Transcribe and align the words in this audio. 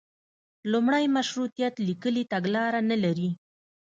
لومړی 0.71 1.05
مشروطیت 1.17 1.73
لیکلي 1.87 2.23
تګلاره 2.33 2.79
نه 2.89 2.97
لري. 3.03 3.29